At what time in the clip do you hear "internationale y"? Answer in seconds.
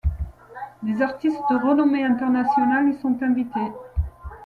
2.03-2.99